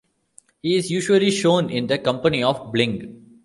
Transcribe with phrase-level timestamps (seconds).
[0.63, 3.37] He is usually shown in the company of Bling.